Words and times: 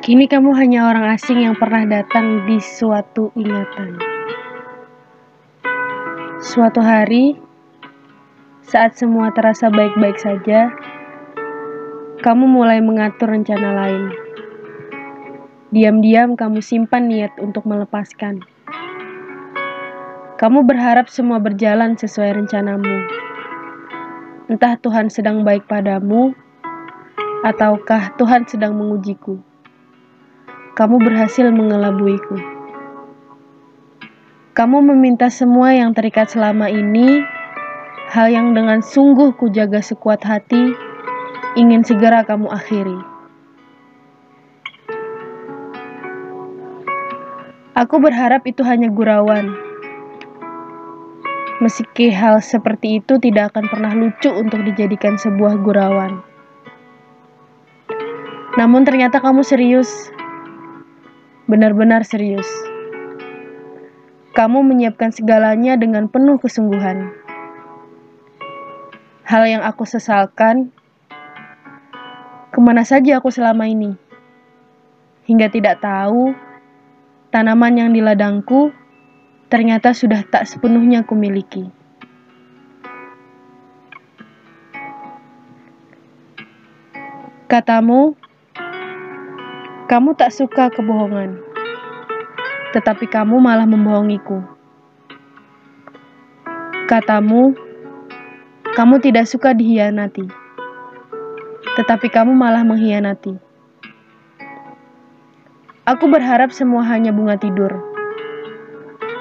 Kini 0.00 0.24
kamu 0.32 0.56
hanya 0.56 0.88
orang 0.88 1.12
asing 1.12 1.44
yang 1.44 1.52
pernah 1.60 1.84
datang 1.84 2.48
di 2.48 2.56
suatu 2.56 3.36
ingatan. 3.36 4.00
Suatu 6.40 6.80
hari, 6.80 7.36
saat 8.64 8.96
semua 8.96 9.28
terasa 9.36 9.68
baik-baik 9.68 10.16
saja, 10.16 10.72
kamu 12.24 12.48
mulai 12.48 12.80
mengatur 12.80 13.28
rencana 13.28 13.76
lain. 13.76 14.16
Diam-diam 15.68 16.32
kamu 16.32 16.64
simpan 16.64 17.12
niat 17.12 17.36
untuk 17.36 17.68
melepaskan. 17.68 18.40
Kamu 20.40 20.64
berharap 20.64 21.12
semua 21.12 21.44
berjalan 21.44 22.00
sesuai 22.00 22.40
rencanamu. 22.40 23.04
Entah 24.48 24.80
Tuhan 24.80 25.12
sedang 25.12 25.44
baik 25.44 25.68
padamu, 25.68 26.32
ataukah 27.44 28.16
Tuhan 28.16 28.48
sedang 28.48 28.80
mengujiku 28.80 29.49
kamu 30.78 31.02
berhasil 31.02 31.50
mengelabuiku. 31.50 32.38
Kamu 34.54 34.82
meminta 34.82 35.26
semua 35.30 35.74
yang 35.74 35.94
terikat 35.94 36.30
selama 36.30 36.70
ini, 36.70 37.22
hal 38.10 38.30
yang 38.30 38.54
dengan 38.54 38.82
sungguh 38.82 39.34
kujaga 39.34 39.82
sekuat 39.82 40.22
hati, 40.22 40.74
ingin 41.58 41.82
segera 41.82 42.22
kamu 42.22 42.46
akhiri. 42.50 42.98
Aku 47.74 47.96
berharap 47.96 48.44
itu 48.44 48.60
hanya 48.66 48.92
gurauan. 48.92 49.56
Meski 51.64 52.12
hal 52.12 52.44
seperti 52.44 53.00
itu 53.00 53.16
tidak 53.16 53.54
akan 53.54 53.68
pernah 53.68 53.92
lucu 53.96 54.28
untuk 54.32 54.64
dijadikan 54.64 55.16
sebuah 55.16 55.60
gurauan. 55.60 56.20
Namun 58.58 58.84
ternyata 58.84 59.22
kamu 59.22 59.40
serius 59.46 60.12
benar-benar 61.50 62.06
serius. 62.06 62.46
Kamu 64.38 64.62
menyiapkan 64.62 65.10
segalanya 65.10 65.74
dengan 65.74 66.06
penuh 66.06 66.38
kesungguhan. 66.38 67.10
Hal 69.26 69.42
yang 69.50 69.66
aku 69.66 69.82
sesalkan, 69.82 70.70
ke 72.54 72.58
mana 72.62 72.86
saja 72.86 73.18
aku 73.18 73.34
selama 73.34 73.66
ini, 73.66 73.98
hingga 75.26 75.50
tidak 75.50 75.82
tahu 75.82 76.38
tanaman 77.34 77.74
yang 77.74 77.90
di 77.90 77.98
ladangku 77.98 78.70
ternyata 79.50 79.90
sudah 79.90 80.22
tak 80.22 80.46
sepenuhnya 80.46 81.02
kumiliki. 81.02 81.66
Katamu, 87.50 88.14
kamu 89.90 90.14
tak 90.14 90.30
suka 90.30 90.70
kebohongan, 90.70 91.42
tetapi 92.70 93.10
kamu 93.10 93.42
malah 93.42 93.66
membohongiku. 93.66 94.38
Katamu, 96.86 97.58
kamu 98.78 99.02
tidak 99.02 99.26
suka 99.26 99.50
dihianati, 99.50 100.30
tetapi 101.74 102.06
kamu 102.06 102.30
malah 102.38 102.62
mengkhianati. 102.62 103.34
Aku 105.90 106.06
berharap 106.06 106.54
semua 106.54 106.86
hanya 106.86 107.10
bunga 107.10 107.34
tidur, 107.34 107.74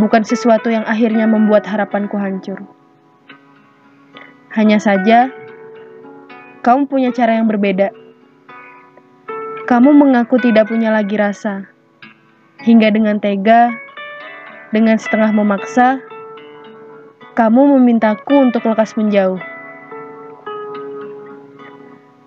bukan 0.00 0.24
sesuatu 0.24 0.72
yang 0.72 0.88
akhirnya 0.88 1.28
membuat 1.28 1.68
harapanku 1.68 2.16
hancur. 2.16 2.64
Hanya 4.56 4.80
saja, 4.80 5.28
kamu 6.64 6.88
punya 6.88 7.12
cara 7.12 7.36
yang 7.36 7.52
berbeda 7.52 8.03
kamu 9.64 9.96
mengaku 9.96 10.36
tidak 10.36 10.68
punya 10.68 10.92
lagi 10.92 11.16
rasa, 11.16 11.64
hingga 12.60 12.92
dengan 12.92 13.16
tega, 13.16 13.72
dengan 14.76 15.00
setengah 15.00 15.32
memaksa, 15.32 16.04
kamu 17.32 17.80
memintaku 17.80 18.44
untuk 18.44 18.68
lekas 18.68 18.92
menjauh. 18.92 19.40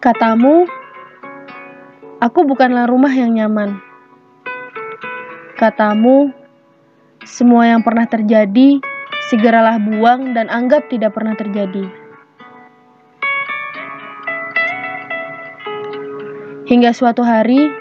Katamu, 0.01 0.65
aku 2.17 2.39
bukanlah 2.41 2.89
rumah 2.89 3.13
yang 3.13 3.37
nyaman. 3.37 3.77
Katamu, 5.61 6.33
semua 7.21 7.69
yang 7.69 7.85
pernah 7.85 8.09
terjadi 8.09 8.81
segeralah 9.29 9.77
buang 9.77 10.33
dan 10.33 10.49
anggap 10.49 10.89
tidak 10.89 11.13
pernah 11.13 11.37
terjadi. 11.37 12.06
Hingga 16.67 16.91
suatu 16.91 17.23
hari, 17.23 17.71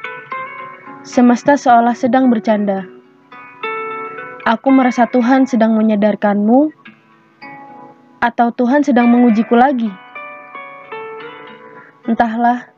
semesta 1.02 1.58
seolah 1.58 1.98
sedang 1.98 2.30
bercanda. 2.30 2.86
Aku 4.46 4.70
merasa 4.70 5.10
Tuhan 5.10 5.42
sedang 5.42 5.74
menyadarkanmu, 5.74 6.70
atau 8.22 8.54
Tuhan 8.54 8.86
sedang 8.86 9.10
mengujiku 9.10 9.58
lagi. 9.58 9.90
Entahlah, 12.06 12.70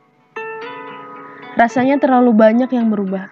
rasanya 1.53 2.01
terlalu 2.01 2.33
banyak 2.33 2.73
yang 2.73 2.89
berubah. 2.89 3.29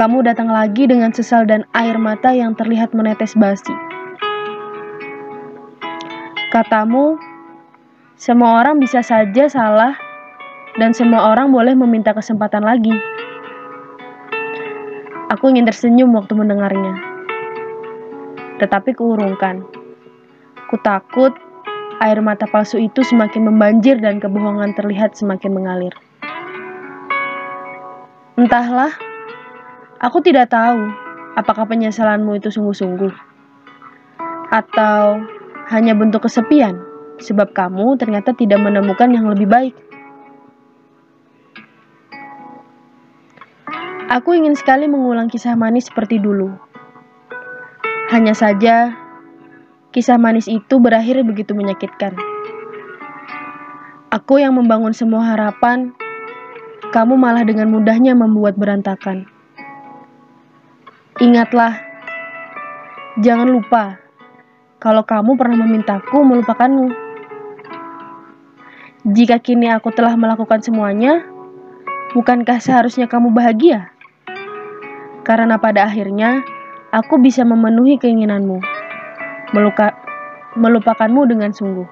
Kamu 0.00 0.24
datang 0.24 0.48
lagi 0.48 0.88
dengan 0.88 1.12
sesal 1.12 1.44
dan 1.44 1.68
air 1.76 2.00
mata 2.00 2.32
yang 2.32 2.56
terlihat 2.56 2.96
menetes 2.96 3.36
basi. 3.36 3.76
Katamu, 6.48 7.20
semua 8.16 8.64
orang 8.64 8.80
bisa 8.80 9.04
saja 9.04 9.52
salah 9.52 10.08
dan 10.78 10.94
semua 10.94 11.34
orang 11.34 11.50
boleh 11.50 11.74
meminta 11.74 12.14
kesempatan 12.14 12.62
lagi. 12.62 12.94
Aku 15.30 15.50
ingin 15.50 15.66
tersenyum 15.66 16.10
waktu 16.14 16.34
mendengarnya, 16.34 16.94
tetapi 18.58 18.94
kuurungkan. 18.94 19.62
Ku 20.70 20.78
takut 20.82 21.34
air 22.02 22.18
mata 22.22 22.46
palsu 22.46 22.78
itu 22.78 23.02
semakin 23.02 23.50
membanjir 23.50 23.98
dan 23.98 24.22
kebohongan 24.22 24.74
terlihat 24.74 25.14
semakin 25.18 25.50
mengalir. 25.54 25.94
Entahlah, 28.38 28.94
aku 30.00 30.22
tidak 30.24 30.48
tahu 30.48 30.80
apakah 31.36 31.68
penyesalanmu 31.68 32.40
itu 32.40 32.48
sungguh-sungguh 32.48 33.12
atau 34.50 35.22
hanya 35.70 35.94
bentuk 35.94 36.26
kesepian 36.26 36.74
sebab 37.22 37.54
kamu 37.54 37.94
ternyata 38.00 38.34
tidak 38.34 38.58
menemukan 38.58 39.12
yang 39.12 39.28
lebih 39.30 39.46
baik. 39.46 39.76
Aku 44.10 44.34
ingin 44.34 44.58
sekali 44.58 44.90
mengulang 44.90 45.30
kisah 45.30 45.54
manis 45.54 45.86
seperti 45.86 46.18
dulu. 46.18 46.50
Hanya 48.10 48.34
saja, 48.34 48.90
kisah 49.94 50.18
manis 50.18 50.50
itu 50.50 50.82
berakhir 50.82 51.22
begitu 51.22 51.54
menyakitkan. 51.54 52.18
Aku 54.10 54.42
yang 54.42 54.58
membangun 54.58 54.90
semua 54.90 55.30
harapan, 55.30 55.94
kamu 56.90 57.14
malah 57.14 57.46
dengan 57.46 57.70
mudahnya 57.70 58.18
membuat 58.18 58.58
berantakan. 58.58 59.30
Ingatlah, 61.22 61.78
jangan 63.22 63.46
lupa 63.46 63.94
kalau 64.82 65.06
kamu 65.06 65.38
pernah 65.38 65.62
memintaku 65.62 66.18
melupakanmu. 66.26 66.90
Jika 69.06 69.38
kini 69.38 69.70
aku 69.70 69.94
telah 69.94 70.18
melakukan 70.18 70.66
semuanya, 70.66 71.22
bukankah 72.10 72.58
seharusnya 72.58 73.06
kamu 73.06 73.30
bahagia? 73.30 73.99
Karena 75.30 75.62
pada 75.62 75.86
akhirnya 75.86 76.42
aku 76.90 77.22
bisa 77.22 77.46
memenuhi 77.46 78.02
keinginanmu, 78.02 78.58
meluka, 79.54 79.94
melupakanmu 80.58 81.22
dengan 81.30 81.54
sungguh. 81.54 81.86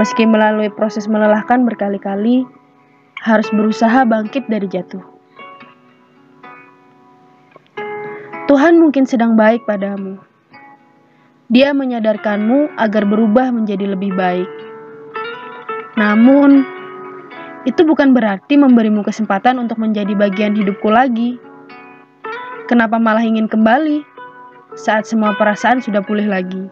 Meski 0.00 0.24
melalui 0.24 0.72
proses 0.72 1.04
melelahkan 1.04 1.68
berkali-kali, 1.68 2.48
harus 3.20 3.52
berusaha 3.52 4.08
bangkit 4.08 4.48
dari 4.48 4.64
jatuh. 4.64 5.04
Tuhan 8.48 8.80
mungkin 8.80 9.04
sedang 9.04 9.36
baik 9.36 9.68
padamu. 9.68 10.16
Dia 11.52 11.76
menyadarkanmu 11.76 12.80
agar 12.80 13.04
berubah 13.04 13.52
menjadi 13.52 13.92
lebih 13.92 14.16
baik. 14.16 14.48
Namun, 16.00 16.64
itu 17.66 17.82
bukan 17.82 18.14
berarti 18.14 18.54
memberimu 18.54 19.02
kesempatan 19.02 19.58
untuk 19.58 19.82
menjadi 19.82 20.14
bagian 20.14 20.54
hidupku 20.54 20.86
lagi. 20.86 21.34
Kenapa 22.70 23.02
malah 23.02 23.26
ingin 23.26 23.50
kembali 23.50 24.06
saat 24.78 25.10
semua 25.10 25.34
perasaan 25.34 25.82
sudah 25.82 25.98
pulih 26.06 26.30
lagi? 26.30 26.70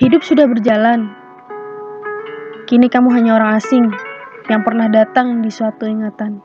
Hidup 0.00 0.24
sudah 0.24 0.48
berjalan. 0.48 1.12
Kini 2.64 2.88
kamu 2.88 3.12
hanya 3.12 3.36
orang 3.36 3.60
asing 3.60 3.92
yang 4.48 4.64
pernah 4.64 4.88
datang 4.88 5.44
di 5.44 5.52
suatu 5.52 5.84
ingatan. 5.84 6.40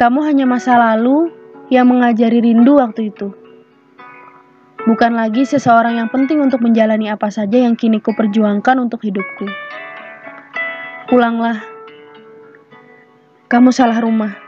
Kamu 0.00 0.24
hanya 0.24 0.48
masa 0.48 0.80
lalu 0.80 1.28
yang 1.68 1.92
mengajari 1.92 2.40
rindu 2.40 2.80
waktu 2.80 3.12
itu. 3.12 3.36
Bukan 4.82 5.12
lagi 5.14 5.44
seseorang 5.44 6.00
yang 6.00 6.08
penting 6.08 6.40
untuk 6.40 6.64
menjalani 6.64 7.12
apa 7.12 7.30
saja 7.30 7.60
yang 7.62 7.78
kini 7.78 8.00
ku 8.02 8.16
perjuangkan 8.16 8.80
untuk 8.82 9.04
hidupku. 9.04 9.46
Pulanglah. 11.12 11.60
Kamu 13.52 13.68
salah 13.68 14.00
rumah. 14.00 14.41